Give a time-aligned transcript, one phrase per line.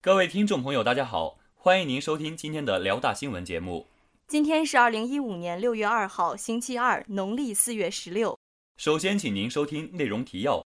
[0.00, 3.88] 各位听众朋友，大家好，欢迎您收听今天的辽大新闻节目。
[4.28, 8.38] 今天是二零一五年六月二号，星期二，农历四月十六。
[8.76, 10.64] 首先，请您收听内容提要：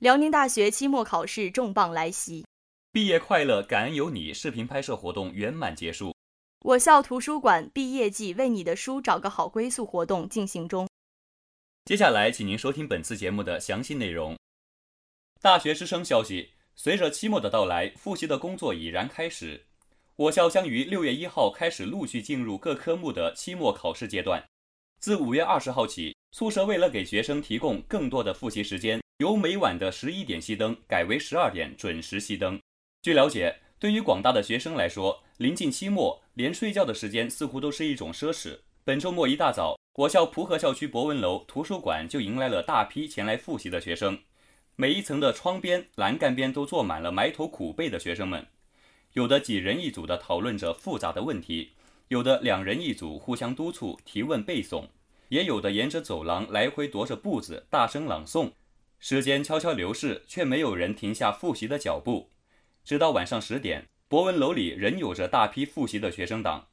[0.00, 2.44] 辽宁大学期末考试重磅来袭，
[2.92, 6.14] 毕业快乐，感恩有你视频拍摄活动圆满结束。
[6.60, 10.86] 我校图书馆毕业季为你的书找个好归宿活动进行中。
[11.86, 14.36] 接下来，请您收听本次节目的详细内容。
[15.40, 19.64] 大学师生消息：随着期末的到来，复习的工作已然开始。
[20.16, 24.44] 我校将于六月一号开始陆续进入各科目的期末考试阶段。
[25.00, 32.60] 自五月二十号起，宿舍为了给学生提供更多的复习时间，由每晚的十一点熄灯改为十二点准时熄灯。
[33.02, 38.58] 据了解，对于广大的学生来说，临近期末，连睡觉的时间似乎都是一种奢侈。
[38.82, 44.18] 本周末一大早，我校蒲河校区博文楼图书馆就迎来了大批前来复习的学生，
[44.76, 48.44] 每一层的窗边、栏杆边都坐满了埋头苦背的学生们。
[49.12, 51.70] 有的几人一组的讨论着复杂的问题，
[52.08, 54.88] 有的两人一组互相督促提问背诵，
[55.28, 58.50] 也有的沿着走廊来回踱着步子大声朗诵。
[58.98, 62.32] 时间悄悄流逝，却没有人停下复习的脚步。
[62.84, 66.66] 直到晚上十点，博文楼里仍有着大批复习的学生党，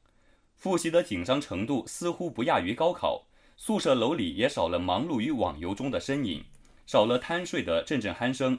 [0.56, 3.28] 复习的紧张程度似乎不亚于高考。
[3.56, 6.44] 宿舍楼里也少了忙碌于网游中的身影，
[6.86, 8.58] 少了贪睡的阵阵鼾声，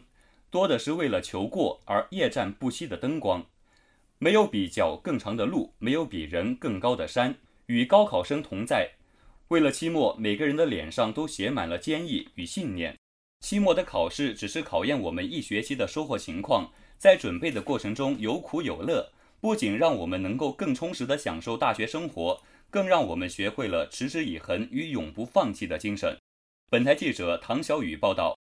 [0.49, 3.45] 多的是为了求过而夜战不息的灯光。
[4.19, 7.35] 没有比脚更长的路，没有比人更高的山。
[7.67, 8.89] 与高考生同在，
[9.47, 12.97] 为了期末，每个人的脸上都写满了坚毅与信念。
[13.39, 26.17] 期末的考试只是考验我们一学期的收获情况，在准备的过程中有苦有乐，不仅让我们能够更充实地享受大学生活，更让我们学会了持之以恒与永不放弃的精神。
[26.73, 28.35] 本台记者唐小雨报道。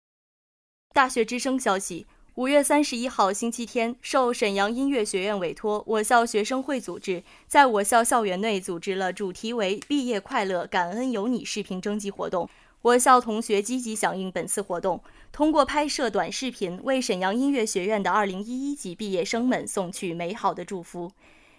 [0.95, 2.07] 大学之声消息。
[2.37, 12.49] 五月三十一号星期天，受沈阳音乐学院委托，我校学生会组织在我校校园内组织了主题为“毕业快乐，感恩有你”视频征集活动。
[12.83, 15.03] 我校同学积极响应本次活动，
[15.33, 21.11] 通过拍摄短视频为沈阳音乐学院的二零一一级毕业生们送去美好的祝福。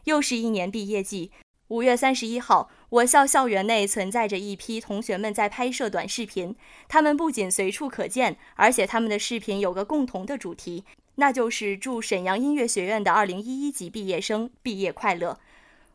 [0.06, 1.31] 又是一年毕业季。
[1.68, 6.53] 五月三十一号，我校校园内存在着一批同学们在拍摄短视频。
[6.90, 10.84] 他们不仅随处可见，而且他们的视频有个共同的主题，
[11.16, 15.40] 那就是祝沈阳音乐学院的二零一一级毕业生毕业快乐。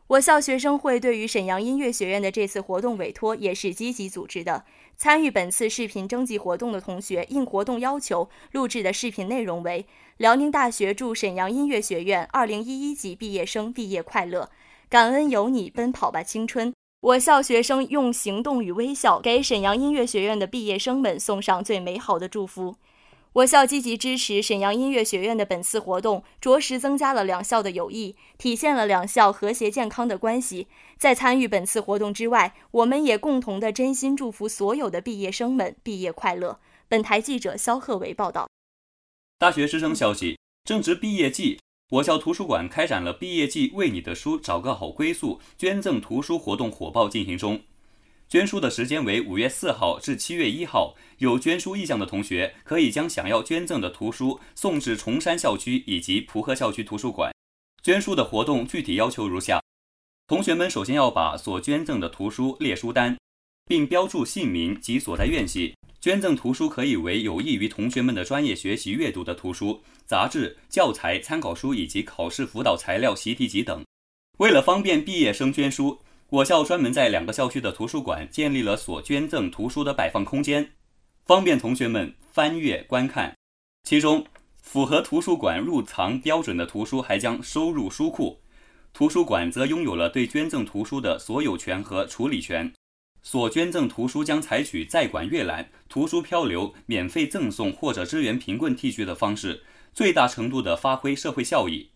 [0.07, 4.65] 我校学生会对于沈阳音乐学院的这次活动委托也是积极组织的。
[4.95, 9.85] 参与本次视频征集活动的同学，应活动要求录制的视频内容为：
[10.17, 14.49] 辽宁大学祝沈阳音乐学院二零一一级毕业生毕业快乐。
[14.89, 16.73] 感恩有你，奔跑吧青春！
[17.01, 22.75] 我校学生用行动与微笑给沈阳音乐学院的毕业生们送上最美好的祝福。
[23.33, 30.67] 我校积极支持沈阳音乐学院的本次活动，着实增加了两校的友谊，体现了两校和谐健康的关系。
[30.97, 36.59] 在参与本次活动之外，我们也共同的真心祝福所有的毕业生们毕业快乐。
[36.87, 38.49] 本台记者肖鹤伟报道。
[39.37, 41.59] 大学师生消息：正值毕业季。
[41.89, 47.61] 我校图书馆开展了毕业季为你的书找个好归宿捐赠图书活动火爆进行中，
[48.27, 50.95] 捐书的时间为五月四号至七月一号。
[51.19, 57.31] 有捐书意向的同学可以将想要捐赠的图书送至崇山校区以及蒲河校区图书馆。
[57.81, 59.61] 捐书的活动具体要求如下：
[60.27, 63.17] 同学们首先要把所捐赠的图书列书单，
[63.67, 65.73] 并标注姓名及所在院系。
[65.99, 73.83] 捐赠图书可以为有益于同学们的专业学习阅读的图书、杂志、教材、参考书以及考试辅导材料、习题集等。
[74.37, 80.69] 为了方便毕业生捐书，我校专门在两个校区的图书馆建立了所捐赠图书的摆放空间，
[81.25, 83.35] 方便同学们翻阅观看。
[83.83, 84.23] 其中，
[84.61, 88.39] 符合图书馆入藏标准的图书还将收入书库，
[88.93, 92.71] 图书馆则拥有了对捐赠图书的所有权和处理权。
[93.29, 101.89] 所捐赠图书将采取在馆阅览、图书漂流、免费赠送或者支援贫困地区的方式，最大程度地发挥社会效益。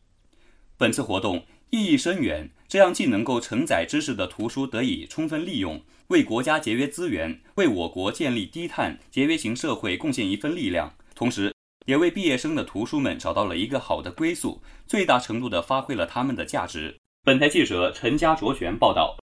[0.75, 11.55] 本次活动意义深远，这样既能够承载知识的图书得以充分利用，为国家节约资源，为我国建立低碳节约型社会贡献一份力量，同时
[11.85, 16.97] 也为毕业生的图书们找到了一个好的归宿，最大程度地发挥了他们的价值。
[17.23, 19.20] 本台记者陈家卓璇报道。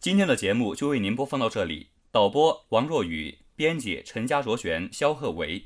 [0.00, 1.88] 今天的节目就为您播放到这里。
[2.12, 5.64] 导播王若雨，编辑陈家卓璇、肖鹤维，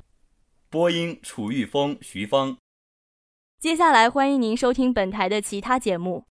[0.71, 2.57] 播音楚玉峰、徐芳。
[3.59, 6.21] 接下来欢迎您收听本台的其他节目。